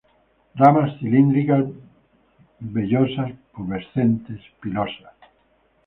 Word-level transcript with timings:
Ramas 0.55 0.97
cilíndricas, 0.97 1.63
vellosas, 2.59 3.33
pubescentes, 3.53 4.41
pilosas. 4.59 5.13